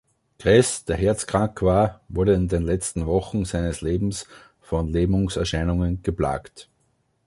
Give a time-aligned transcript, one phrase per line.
[0.39, 4.25] Kress, der herzkrank war, wurde in den letzten Wochen seines Lebens
[4.59, 6.69] von Lähmungserscheinungen geplagt.